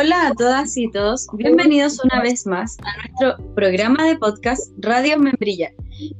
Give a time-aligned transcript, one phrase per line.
[0.00, 5.18] Hola a todas y todos, bienvenidos una vez más a nuestro programa de podcast Radio
[5.18, 5.72] Membrilla.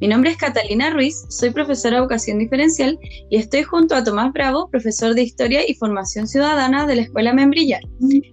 [0.03, 2.99] Mi nombre es Catalina Ruiz, soy profesora de educación diferencial
[3.31, 7.33] y estoy junto a Tomás Bravo, profesor de Historia y Formación Ciudadana de la Escuela
[7.33, 7.81] Membrilla.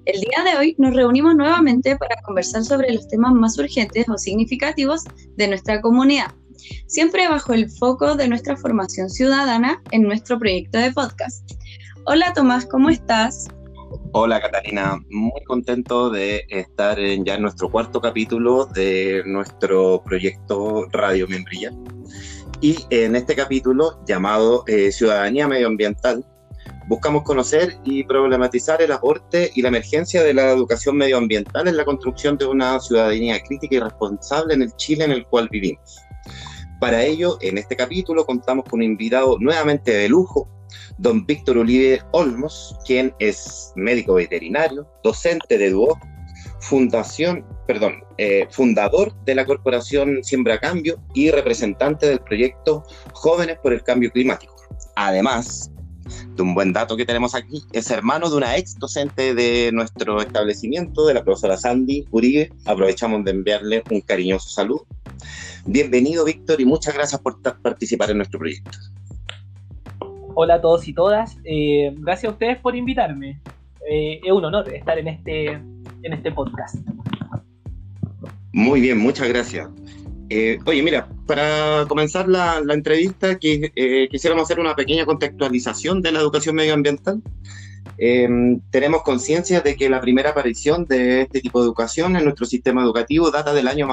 [0.04, 4.18] El día de hoy nos reunimos nuevamente para conversar sobre los temas más urgentes o
[4.18, 5.06] significativos
[5.38, 6.34] de nuestra comunidad,
[6.88, 11.50] siempre bajo el foco de nuestra formación ciudadana en nuestro proyecto de podcast.
[12.06, 13.48] Hola Tomás, ¿cómo estás?
[14.12, 21.28] Hola Catalina, muy contento de estar en ya nuestro cuarto capítulo de nuestro proyecto Radio
[21.28, 21.72] Membrilla.
[22.60, 26.26] Y en este capítulo llamado eh, Ciudadanía Medioambiental,
[26.88, 31.86] buscamos conocer y problematizar el aporte y la emergencia de la educación medioambiental en la
[31.86, 35.98] construcción de una ciudadanía crítica y responsable en el Chile en el cual vivimos.
[36.80, 40.50] Para ello, en este capítulo contamos con un invitado nuevamente de lujo,
[40.98, 46.00] don Víctor Uribe Olmos, quien es médico veterinario, docente de DUO,
[46.60, 52.84] fundación, perdón, eh, fundador de la corporación Siembra Cambio y representante del proyecto
[53.14, 54.56] Jóvenes por el Cambio Climático.
[54.96, 55.72] Además,
[56.36, 60.22] de un buen dato que tenemos aquí, es hermano de una ex docente de nuestro
[60.22, 62.52] establecimiento, de la profesora Sandy Uribe.
[62.66, 64.86] Aprovechamos de enviarle un cariñoso saludo.
[65.66, 68.78] Bienvenido, Víctor, y muchas gracias por participar en nuestro proyecto.
[70.40, 71.36] Hola a todos y todas.
[71.46, 73.42] Eh, gracias a ustedes por invitarme.
[73.90, 76.76] Eh, es un honor estar en este, en este podcast.
[78.54, 79.68] Muy bien, muchas gracias.
[80.30, 86.54] Eh, oye, mira, para comenzar la, entrevista, quisiéramos hacer una pequeña contextualización de la educación
[86.54, 87.20] medioambiental.
[88.70, 92.84] tenemos conciencia de que la primera aparición de este tipo de educación en nuestro sistema
[92.84, 93.90] educativo data del año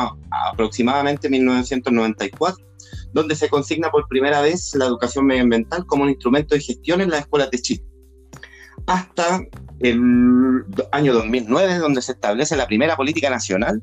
[0.52, 2.73] aproximadamente 1994
[3.14, 7.10] donde se consigna por primera vez la educación medioambiental como un instrumento de gestión en
[7.10, 7.84] las escuelas de Chile.
[8.86, 9.40] Hasta
[9.78, 13.82] el año 2009, donde se establece la primera política nacional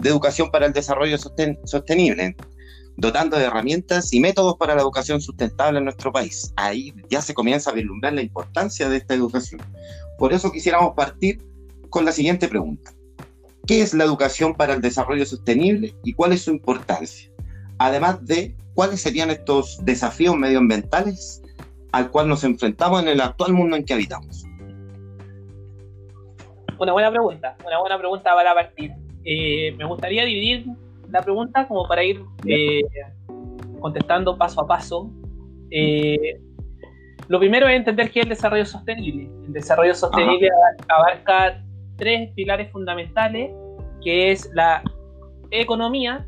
[0.00, 2.34] de educación para el desarrollo sostenible,
[2.96, 6.52] dotando de herramientas y métodos para la educación sustentable en nuestro país.
[6.56, 9.60] Ahí ya se comienza a vislumbrar la importancia de esta educación.
[10.18, 11.38] Por eso quisiéramos partir
[11.90, 12.92] con la siguiente pregunta.
[13.66, 17.30] ¿Qué es la educación para el desarrollo sostenible y cuál es su importancia?
[17.78, 21.42] Además de cuáles serían estos desafíos medioambientales
[21.92, 24.44] al cual nos enfrentamos en el actual mundo en que habitamos.
[26.78, 28.92] Una buena pregunta, una buena pregunta para partir.
[29.24, 30.66] Eh, me gustaría dividir
[31.10, 32.80] la pregunta como para ir eh,
[33.80, 35.10] contestando paso a paso.
[35.70, 36.40] Eh,
[37.28, 39.30] lo primero es entender qué es el desarrollo sostenible.
[39.46, 40.48] El desarrollo sostenible
[40.88, 41.62] abarca
[41.96, 43.50] tres pilares fundamentales,
[44.02, 44.82] que es la
[45.50, 46.26] economía,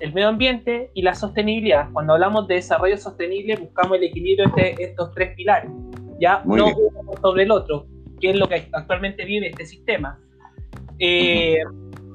[0.00, 1.90] el medio ambiente y la sostenibilidad.
[1.92, 5.70] Cuando hablamos de desarrollo sostenible, buscamos el equilibrio entre estos tres pilares,
[6.20, 6.66] ya no uno
[7.20, 7.86] sobre el otro,
[8.20, 10.18] que es lo que actualmente vive este sistema.
[10.98, 11.58] Eh,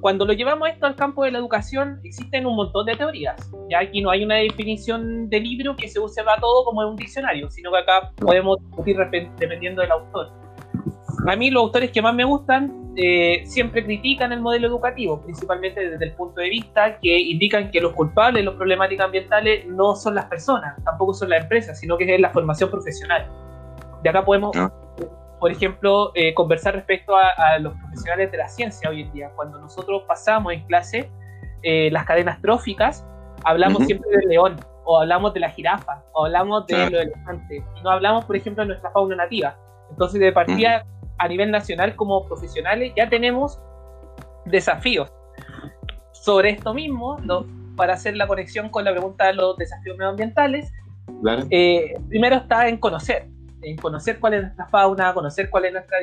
[0.02, 3.52] cuando lo llevamos esto al campo de la educación, existen un montón de teorías.
[3.70, 6.90] Ya aquí no hay una definición de libro que se use para todo como en
[6.90, 8.98] un diccionario, sino que acá podemos discutir
[9.38, 10.32] dependiendo del autor.
[11.28, 15.90] A mí los autores que más me gustan eh, siempre critican el modelo educativo, principalmente
[15.90, 19.96] desde el punto de vista que indican que los culpables de las problemáticas ambientales no
[19.96, 23.26] son las personas, tampoco son las empresas, sino que es la formación profesional.
[24.04, 24.70] De acá podemos, ah.
[25.40, 29.32] por ejemplo, eh, conversar respecto a, los profesionales de la ciencia hoy en día.
[29.34, 31.10] Cuando nosotros pasamos en clase
[31.64, 33.06] eh, las cadenas tróficas,
[33.46, 37.82] hablamos siempre del león, o hablamos de la jirafa, o hablamos de los elefantes, y
[37.82, 39.56] no hablamos, por ejemplo, de nuestra fauna nativa.
[39.90, 40.86] Entonces, de partida
[41.20, 43.60] a nivel nacional como profesionales ya tenemos
[44.46, 45.12] desafíos.
[46.12, 47.18] Sobre esto mismo,
[47.76, 50.72] para hacer la conexión con la pregunta de los desafíos medioambientales,
[51.50, 53.28] eh, primero está en conocer,
[53.62, 55.98] en conocer cuál es nuestra fauna, conocer cuál es nuestra,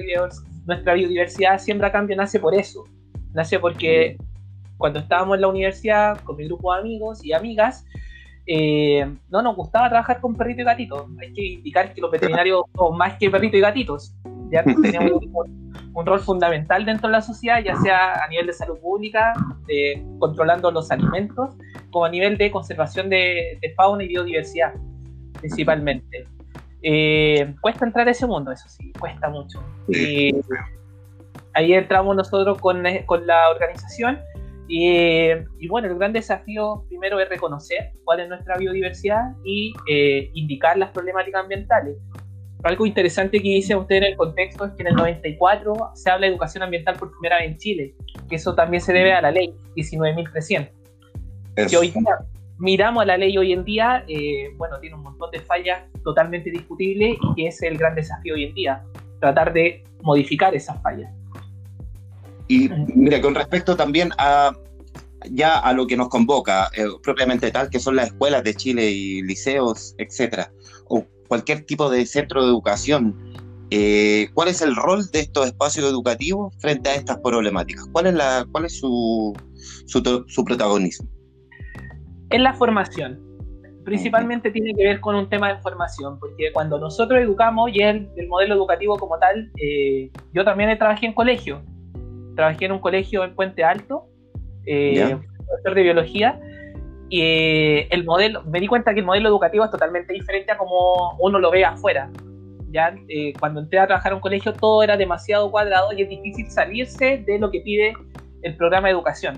[0.66, 1.58] nuestra biodiversidad.
[1.58, 2.84] Siembra Cambio nace por eso,
[3.32, 4.16] nace porque
[4.76, 7.86] cuando estábamos en la universidad con mi grupo de amigos y amigas,
[8.46, 11.08] eh, no nos gustaba trabajar con perrito y gatito.
[11.20, 14.14] Hay que indicar que los veterinarios son más que perrito y gatitos
[14.50, 15.22] ya tenemos
[15.94, 19.32] un, rol fundamental dentro de la sociedad, ya sea a nivel de salud pública,
[19.66, 21.56] de, controlando los alimentos,
[21.90, 24.74] como a nivel de conservación de, fauna y biodiversidad,
[25.40, 26.28] principalmente.
[26.82, 29.62] Eh, cuesta entrar a ese mundo, eso sí, cuesta mucho.
[31.54, 34.18] ahí entramos nosotros con, con la organización
[34.68, 40.76] y, bueno, el gran desafío primero es reconocer cuál es nuestra biodiversidad y eh, indicar
[40.76, 41.96] las problemáticas ambientales
[42.66, 46.26] algo interesante que dice usted en el contexto es que en el 94 se habla
[46.26, 47.94] de educación ambiental por primera vez en Chile,
[48.28, 50.70] que eso también se debe a la ley 19.300.
[51.68, 51.92] Que hoy
[52.58, 56.50] miramos a la ley hoy en día, eh, bueno, tiene un montón de fallas totalmente
[56.50, 58.82] discutibles y que es el gran desafío hoy en día,
[59.20, 61.10] tratar de modificar esas fallas.
[62.48, 64.52] Y mira, con respecto también a
[65.30, 68.90] ya a lo que nos convoca eh, propiamente tal, que son las escuelas de Chile
[68.90, 70.52] y liceos, etcétera,
[70.88, 73.14] o cualquier tipo de centro de educación,
[73.70, 77.86] eh, ¿cuál es el rol de estos espacios educativos frente a estas problemáticas?
[77.92, 79.34] ¿Cuál es, la, cuál es su,
[79.86, 81.08] su, su protagonismo?
[82.30, 83.20] En la formación.
[83.84, 88.08] Principalmente tiene que ver con un tema de formación, porque cuando nosotros educamos, y el,
[88.16, 91.62] el modelo educativo como tal, eh, yo también trabajé en colegio.
[92.34, 94.08] Trabajé en un colegio en Puente Alto,
[94.66, 96.40] eh, profesor de biología,
[97.08, 100.58] y eh, el modelo, me di cuenta que el modelo educativo es totalmente diferente a
[100.58, 102.10] como uno lo ve afuera.
[102.70, 106.08] Ya eh, cuando entré a trabajar en un colegio todo era demasiado cuadrado y es
[106.08, 107.94] difícil salirse de lo que pide
[108.42, 109.36] el programa de educación.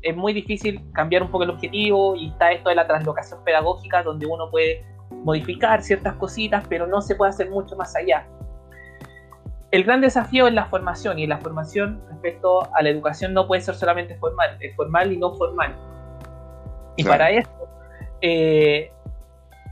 [0.00, 4.02] Es muy difícil cambiar un poco el objetivo y está esto de la translocación pedagógica
[4.02, 4.84] donde uno puede
[5.22, 8.26] modificar ciertas cositas, pero no se puede hacer mucho más allá
[9.72, 13.62] el gran desafío es la formación y la formación respecto a la educación no puede
[13.62, 15.74] ser solamente formal, es formal y no formal.
[16.96, 17.50] Y para eso,
[18.20, 18.92] eh,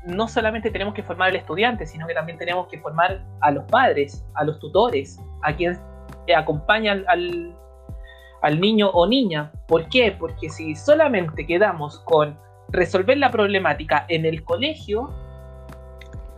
[0.06, 3.64] no solamente tenemos que formar al estudiante, sino que también tenemos que formar a los
[3.64, 5.78] padres, a los tutores, a quien
[6.34, 7.56] acompaña al,
[8.42, 9.52] al niño o niña.
[9.66, 10.14] ¿Por qué?
[10.18, 12.38] Porque si solamente quedamos con
[12.68, 15.12] resolver la problemática en el colegio,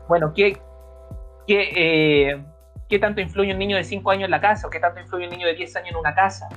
[0.09, 0.61] bueno, ¿qué,
[1.47, 2.45] qué, eh,
[2.89, 5.25] qué tanto influye un niño de 5 años en la casa o qué tanto influye
[5.25, 6.49] un niño de 10 años en una casa.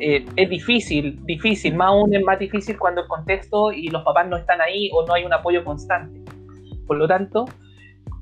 [0.00, 4.28] Eh, es difícil, difícil, más aún es más difícil cuando el contexto y los papás
[4.28, 6.20] no están ahí o no hay un apoyo constante.
[6.86, 7.46] Por lo tanto,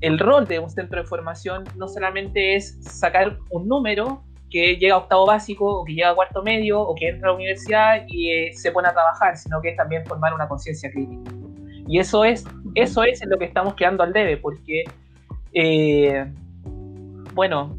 [0.01, 4.95] el rol de un centro de formación no solamente es sacar un número que llega
[4.95, 8.05] a octavo básico o que llega a cuarto medio o que entra a la universidad
[8.07, 11.31] y eh, se pone a trabajar, sino que es también formar una conciencia crítica.
[11.87, 12.45] Y eso es,
[12.75, 14.83] eso es en lo que estamos quedando al debe, porque
[15.53, 16.25] eh,
[17.33, 17.77] bueno,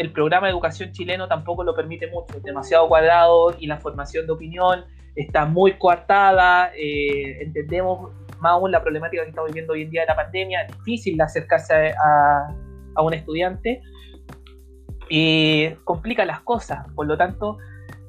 [0.00, 4.24] el programa de educación chileno tampoco lo permite mucho, es demasiado cuadrado y la formación
[4.24, 9.82] de opinión está muy coartada, eh, entendemos más aún la problemática que estamos viviendo hoy
[9.82, 12.48] en día de la pandemia, es difícil acercarse a,
[13.02, 13.82] un estudiante
[15.10, 17.58] y complica las cosas, por lo tanto,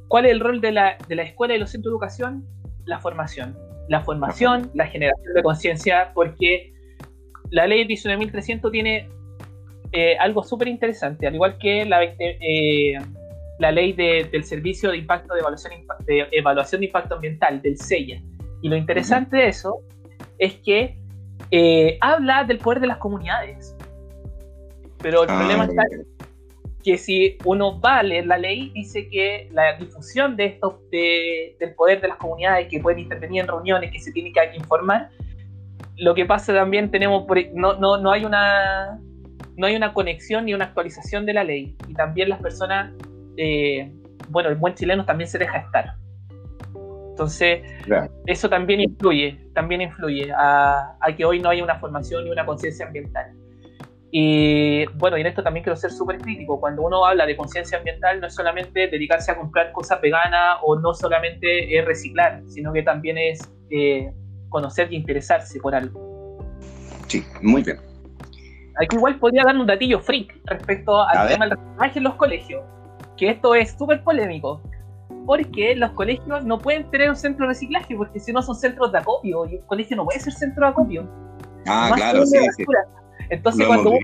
[0.07, 2.45] ¿cuál es el rol de la, de la escuela y los centros de educación?
[2.85, 3.57] La formación,
[3.89, 6.73] la formación, la generación de conciencia, porque
[7.49, 9.09] la ley 19.300 tiene
[9.93, 12.93] eh, algo súper interesante, al igual que la, eh,
[13.59, 15.73] la ley del Servicio de Impacto de Evaluación,
[16.05, 18.21] de Evaluación de Impacto Ambiental, del SEIA.
[18.61, 19.79] Y lo interesante de eso
[20.37, 20.97] es que
[21.51, 23.75] eh, habla del poder de las comunidades.
[24.99, 25.83] Pero el ah, problema está
[26.83, 31.75] que si uno va a leer la ley, dice que la difusión de esto, del
[31.75, 35.09] poder de las comunidades que pueden intervenir en reuniones, que se tiene que informar,
[35.97, 38.99] lo que pasa también tenemos, no, no, no hay una
[39.61, 41.77] no hay una conexión ni una actualización de la ley.
[41.87, 42.91] Y también las personas,
[43.37, 43.93] eh,
[44.29, 45.93] bueno, el buen chileno también se deja estar.
[47.11, 47.61] Entonces,
[48.25, 52.87] eso también influye, también influye a, que hoy no haya una formación ni una conciencia
[52.87, 53.33] ambiental.
[54.09, 56.59] Y bueno, y en esto también quiero ser súper crítico.
[56.59, 60.79] Cuando uno habla de conciencia ambiental, no es solamente dedicarse a comprar cosas veganas o
[60.79, 64.11] no solamente es reciclar, sino que también es eh,
[64.49, 66.39] conocer y interesarse por algo.
[67.07, 67.90] Sí, muy bien.
[68.79, 72.63] Aquí igual podría dar un datillo freak respecto al tema del reciclaje en los colegios,
[73.17, 74.61] que esto es súper polémico,
[75.25, 78.91] porque los colegios no pueden tener un centro de reciclaje, porque si no son centros
[78.91, 81.07] de acopio, y un colegio no puede ser centro de acopio.
[81.67, 82.37] Ah, claro, sí,
[83.29, 83.99] Entonces cuando uno,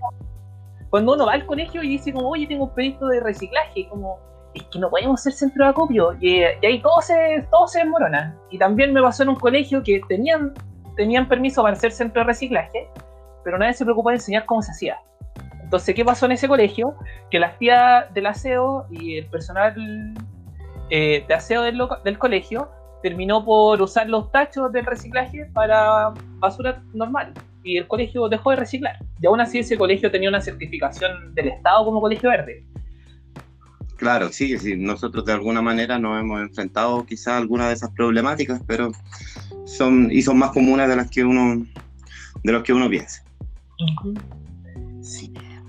[0.89, 4.19] cuando uno va al colegio y dice como, oye, tengo un proyecto de reciclaje, como,
[4.53, 8.35] es que no podemos ser centro de acopio, y, ahí todo se, todo se desmorona.
[8.51, 10.53] Y también me pasó en un colegio que tenían,
[10.95, 12.89] tenían permiso para ser centro de reciclaje,
[13.47, 14.97] pero nadie se preocupó de enseñar cómo se hacía.
[15.63, 16.95] Entonces, ¿qué pasó en ese colegio?
[17.31, 19.73] Que las tías del aseo y el personal
[20.89, 22.69] eh, de aseo del, del, colegio
[23.01, 27.33] terminó por usar los tachos del reciclaje para basura normal.
[27.63, 28.97] Y el colegio dejó de reciclar.
[29.21, 32.65] Y aún así ese colegio tenía una certificación del Estado como colegio verde.
[33.95, 38.61] Claro, sí, nosotros de alguna manera nos hemos enfrentado quizás a algunas de esas problemáticas,
[38.67, 38.91] pero
[39.65, 41.65] son, y son más comunes de las que uno,
[42.43, 43.23] de los que uno piensa.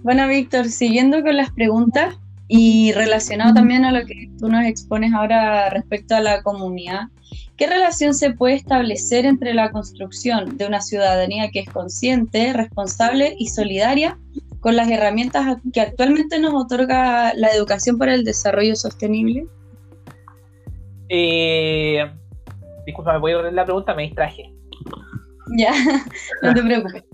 [0.02, 5.12] Bueno, Víctor, siguiendo con las preguntas y relacionado también a lo que tú nos expones
[5.12, 7.08] ahora respecto a la comunidad,
[7.56, 13.34] ¿qué relación se puede establecer entre la construcción de una ciudadanía que es consciente, responsable
[13.38, 14.18] y solidaria
[14.60, 19.46] con las herramientas que actualmente nos otorga la educación para el desarrollo sostenible?
[21.10, 21.98] Eh,
[22.86, 24.52] disculpa, me voy a la pregunta, me distraje.
[25.56, 25.72] Ya,
[26.42, 27.07] no te preocupes.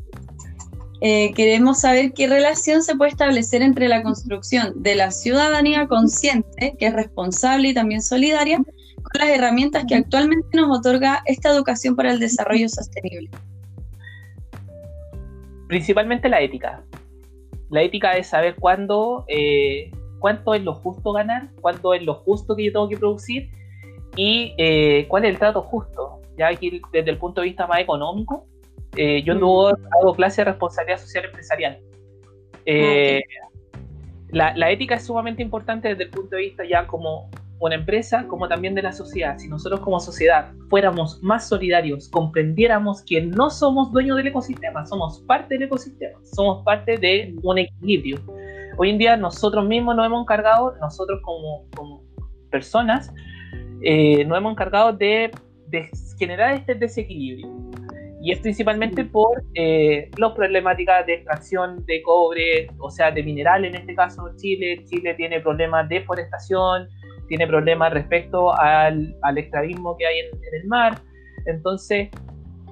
[1.06, 6.74] Eh, queremos saber qué relación se puede establecer entre la construcción de la ciudadanía consciente,
[6.78, 11.94] que es responsable y también solidaria, con las herramientas que actualmente nos otorga esta educación
[11.94, 13.28] para el desarrollo sostenible.
[15.68, 16.82] Principalmente la ética.
[17.68, 22.56] La ética es saber cuándo, eh, cuánto es lo justo ganar, cuánto es lo justo
[22.56, 23.50] que yo tengo que producir
[24.16, 26.22] y eh, cuál es el trato justo.
[26.38, 28.46] Ya aquí desde el punto de vista más económico,
[28.96, 29.86] eh, yo no mm.
[30.00, 31.78] hago clase de responsabilidad social empresarial.
[32.66, 33.20] Ah,
[34.30, 38.26] la, la, ética es sumamente importante desde el punto de vista ya como una empresa
[38.28, 39.38] como también de la sociedad.
[39.38, 45.20] Si nosotros como sociedad fuéramos más solidarios, comprendiéramos que no somos dueños del ecosistema, somos
[45.20, 48.20] parte del ecosistema, somos parte de un equilibrio.
[48.76, 52.02] Hoy en día nosotros mismos nos hemos encargado, nosotros como, como
[52.50, 53.12] personas,
[53.82, 55.30] eh, nos hemos encargado de,
[55.68, 57.48] de, generar este desequilibrio.
[58.24, 63.66] Y es principalmente por eh, las problemáticas de extracción de cobre, o sea, de mineral
[63.66, 64.82] en este caso Chile.
[64.86, 66.88] Chile tiene problemas de deforestación,
[67.28, 70.98] tiene problemas respecto al, al extravismo que hay en, el mar.
[71.44, 72.08] Entonces,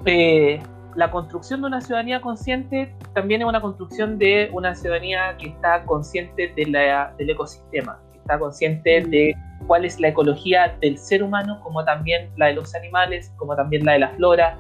[0.06, 0.58] eh,
[0.96, 5.84] la construcción de una ciudadanía consciente también es una construcción de una ciudadanía que está
[5.84, 9.34] consciente de la, del ecosistema, que está consciente de
[9.66, 13.84] cuál es la ecología del ser humano, como también la de los animales, como también
[13.84, 14.56] la de la flora,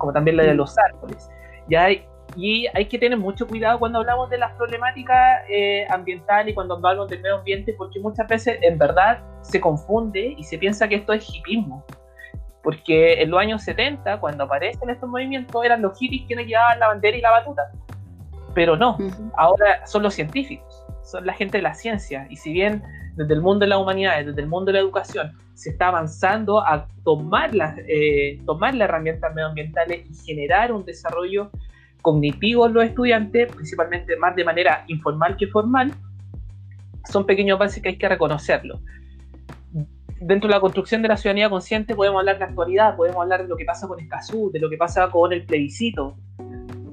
[0.00, 1.30] como también la de los árboles.
[1.68, 2.04] Ya hay,
[2.36, 6.74] y hay que tener mucho cuidado cuando hablamos de las problemáticas eh, ambientales y cuando
[6.74, 10.96] hablamos del medio ambiente, porque muchas veces en verdad se confunde y se piensa que
[10.96, 11.84] esto es hipismo.
[12.62, 16.88] Porque en los años 70, cuando aparecen estos movimientos, eran los hippies quienes llevaban la
[16.88, 17.70] bandera y la batuta.
[18.54, 18.98] Pero no,
[19.36, 20.79] ahora son los científicos,
[21.10, 22.26] son la gente de la ciencia.
[22.30, 22.82] Y si bien
[23.16, 26.60] desde el mundo de la humanidad, desde el mundo de la educación, se está avanzando
[26.66, 31.50] a tomar las, eh, tomar las herramientas medioambientales y generar un desarrollo
[32.00, 35.92] cognitivos los estudiantes, principalmente más de manera informal que formal,
[37.10, 38.80] son pequeños avances que hay que reconocerlo.
[40.20, 43.48] Dentro de la construcción de la ciudadanía consciente podemos hablar de actualidad, podemos hablar de
[43.48, 46.16] lo que pasa con Escazú, de lo que pasa con el plebiscito.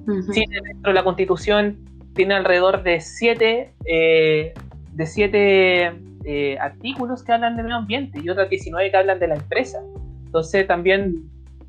[0.06, 1.78] dentro de la constitución
[2.18, 4.54] tiene alrededor de siete, eh,
[4.92, 5.94] de siete
[6.26, 9.80] eh, artículos que hablan del medio ambiente y otros 19 que hablan de la empresa.
[10.26, 11.24] Entonces también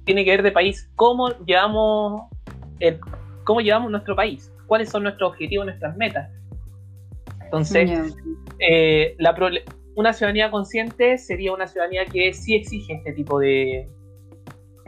[0.04, 2.22] tiene que ver de país cómo llevamos
[2.80, 2.98] el
[3.44, 6.30] cómo llevamos nuestro país, cuáles son nuestros objetivos, nuestras metas.
[7.44, 8.14] Entonces,
[8.58, 9.16] eh,
[9.94, 13.88] una ciudadanía consciente sería una ciudadanía que sí exige este tipo de,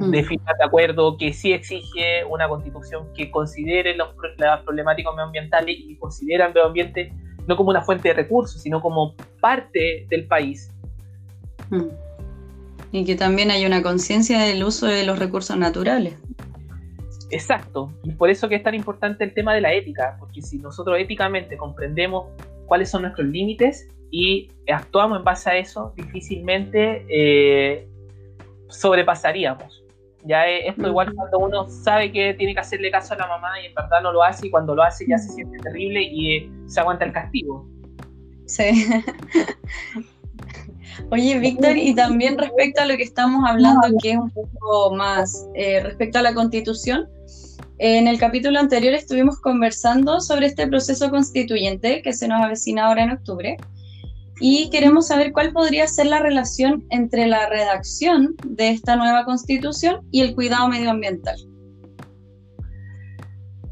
[0.00, 0.24] mm.
[0.24, 5.96] firmas de acuerdo, que sí exige una constitución que considere los, las problemáticas medioambientales y
[5.96, 7.12] considera el medio ambiente
[7.46, 10.70] no como una fuente de recursos, sino como parte del país.
[11.70, 11.88] Mm.
[12.92, 16.16] Y que también hay una conciencia del uso de los recursos naturales.
[17.30, 20.58] Exacto, y por eso que es tan importante el tema de la ética, porque si
[20.58, 22.26] nosotros éticamente comprendemos
[22.66, 27.88] cuáles son nuestros límites y actuamos en base a eso, difícilmente eh,
[28.68, 29.79] sobrepasaríamos.
[30.24, 33.66] Ya esto igual cuando uno sabe que tiene que hacerle caso a la mamá y
[33.66, 36.50] en verdad no lo hace y cuando lo hace ya se siente terrible y eh,
[36.66, 37.66] se aguanta el castigo.
[38.46, 38.86] Sí.
[41.10, 45.48] Oye, Víctor, y también respecto a lo que estamos hablando, que es un poco más
[45.54, 47.08] eh, respecto a la constitución,
[47.78, 53.04] en el capítulo anterior estuvimos conversando sobre este proceso constituyente que se nos avecina ahora
[53.04, 53.56] en octubre
[54.40, 60.00] y queremos saber cuál podría ser la relación entre la redacción de esta nueva constitución
[60.10, 61.36] y el cuidado medioambiental.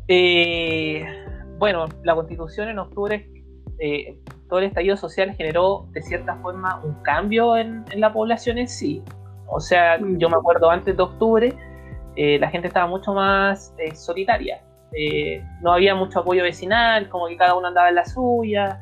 [0.08, 1.04] Eh,
[1.58, 3.26] bueno, la constitución en octubre,
[3.78, 8.58] eh, todo el estallido social generó de cierta forma un cambio en, en la población
[8.58, 9.02] en sí.
[9.46, 11.54] O sea, yo me acuerdo antes de octubre,
[12.16, 14.62] eh, la gente estaba mucho más solitaria.
[15.62, 18.80] No había mucho apoyo vecinal, como que cada uno andaba en la suya.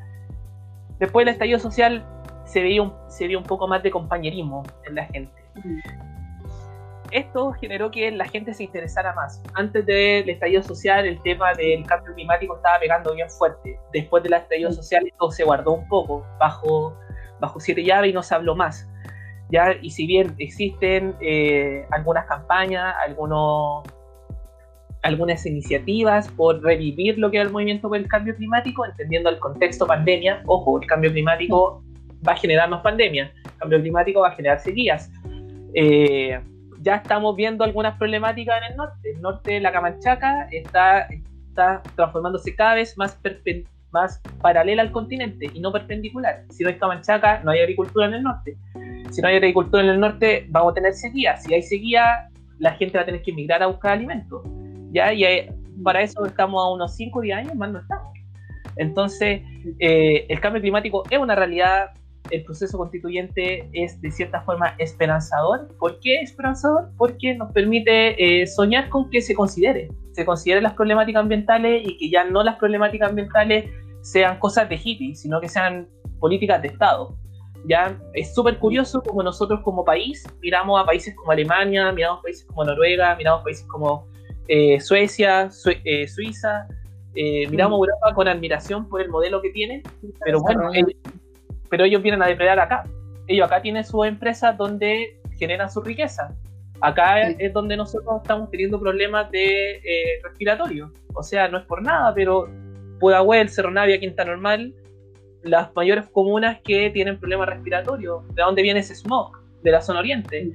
[0.98, 2.04] Después del estallido social
[2.44, 5.42] se veía un, se veía un poco más de compañerismo en la gente.
[7.10, 9.42] Esto generó que la gente se interesara más.
[9.54, 13.78] Antes del estallido social el tema del cambio climático estaba pegando bien fuerte.
[13.92, 16.96] Después del estallido social esto se guardó un poco bajo,
[17.40, 18.88] bajo siete llaves y no se habló más.
[19.50, 19.72] ¿ya?
[19.80, 23.84] Y si bien existen eh, algunas campañas, algunos,
[25.06, 29.38] algunas iniciativas por revivir lo que es el movimiento por el cambio climático, entendiendo el
[29.38, 31.82] contexto pandemia, ojo, el cambio climático
[32.26, 35.10] va a generar más pandemia, el cambio climático va a generar sequías.
[35.74, 36.40] Eh,
[36.80, 39.10] ya estamos viendo algunas problemáticas en el norte.
[39.10, 41.08] El norte de la Camanchaca está,
[41.48, 43.18] está transformándose cada vez más,
[43.92, 46.44] más paralela al continente y no perpendicular.
[46.50, 48.56] Si no hay Camanchaca, no hay agricultura en el norte
[49.10, 51.36] si no hay agricultura en el norte, vamos a tener sequía.
[51.36, 54.42] Si hay sequía, la gente va a tener que emigrar a buscar alimentos.
[54.92, 55.12] ¿Ya?
[55.12, 55.48] Y
[55.82, 58.12] para eso estamos a unos 5 o 10 años, más no estamos.
[58.76, 59.42] Entonces,
[59.78, 61.90] eh, el cambio climático es una realidad,
[62.30, 65.68] el proceso constituyente es de cierta forma esperanzador.
[65.78, 66.90] ¿Por qué esperanzador?
[66.96, 71.96] Porque nos permite eh, soñar con que se considere, se consideren las problemáticas ambientales y
[71.98, 73.70] que ya no las problemáticas ambientales
[74.02, 75.88] sean cosas de hippie, sino que sean
[76.20, 77.16] políticas de Estado.
[77.68, 82.44] Ya es súper curioso como nosotros como país miramos a países como Alemania, miramos países
[82.44, 84.06] como Noruega, miramos países como
[84.48, 86.66] eh, Suecia, Suiza,
[87.14, 87.82] eh, miramos mm.
[87.82, 89.82] Europa con admiración por el modelo que tienen,
[90.24, 90.92] pero bueno, ellos,
[91.70, 92.84] pero ellos vienen a depredar acá.
[93.26, 96.28] Ellos acá tienen sus empresas donde generan su riqueza.
[96.82, 100.92] Acá es donde nosotros estamos teniendo problemas de eh, respiratorio.
[101.14, 102.48] O sea, no es por nada, pero
[103.00, 104.74] Pudahuel, Cerro Navia, Quinta Normal,
[105.42, 108.28] las mayores comunas que tienen problemas respiratorios.
[108.34, 109.38] ¿De dónde viene ese smog?
[109.62, 110.52] De la zona oriente.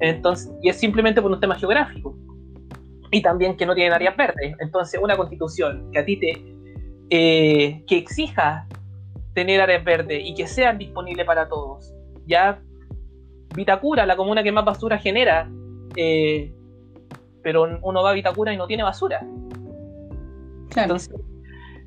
[0.00, 2.16] Entonces, y es simplemente por un tema geográfico
[3.12, 4.56] y también que no tienen áreas verdes.
[4.58, 6.32] Entonces, una constitución que a ti te
[7.10, 8.66] eh, que exija
[9.34, 11.92] tener áreas verdes y que sean disponibles para todos.
[12.26, 12.60] Ya
[13.54, 15.48] Vitacura, la comuna que más basura genera,
[15.94, 16.50] eh,
[17.42, 19.20] pero uno va a Vitacura y no tiene basura.
[20.74, 21.14] Entonces,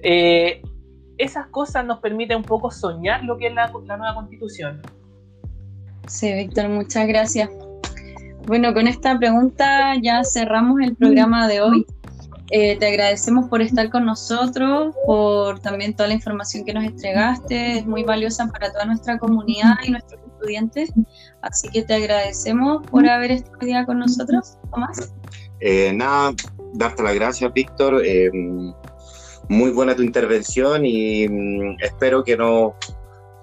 [0.03, 0.61] eh,
[1.17, 4.79] esas cosas nos permiten un poco soñar lo que es la nueva constitución.
[6.07, 7.49] Sí, Víctor, muchas gracias.
[8.47, 11.85] Bueno, con esta pregunta ya cerramos el programa de hoy.
[12.51, 17.79] Eh, te agradecemos por estar con nosotros, por también toda la información que nos entregaste,
[17.79, 20.91] es muy valiosa para toda nuestra comunidad y nuestros estudiantes,
[21.41, 25.11] así que te agradecemos por haber estado día con nosotros, Tomás.
[25.59, 26.35] Eh, nada,
[26.73, 28.03] darte las gracias, Víctor.
[28.05, 28.29] Eh,
[29.49, 32.75] muy buena tu intervención y mm, espero que, no,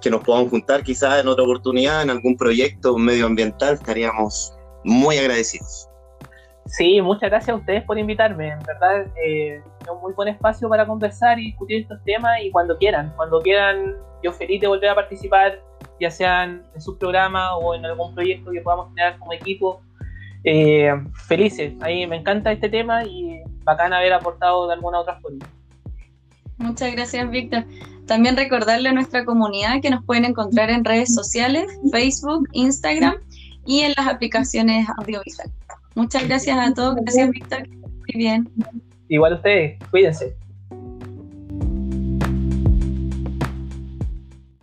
[0.01, 5.89] que nos podamos juntar quizás en otra oportunidad, en algún proyecto medioambiental, estaríamos muy agradecidos.
[6.67, 8.51] Sí, muchas gracias a ustedes por invitarme.
[8.51, 12.51] En verdad, eh, es un muy buen espacio para conversar y discutir estos temas y
[12.51, 15.61] cuando quieran, cuando quieran, yo feliz de volver a participar,
[16.01, 19.81] ya sean en su programa o en algún proyecto que podamos tener como equipo.
[20.45, 20.93] Eh,
[21.27, 25.47] felices, ahí me encanta este tema y bacán haber aportado de alguna otra forma.
[26.59, 27.65] Muchas gracias, Víctor.
[28.07, 33.17] También recordarle a nuestra comunidad que nos pueden encontrar en redes sociales, Facebook, Instagram
[33.67, 35.55] y en las aplicaciones audiovisuales.
[35.95, 38.49] Muchas gracias a todos, gracias Víctor, muy bien.
[39.09, 40.35] Igual ustedes, cuídense.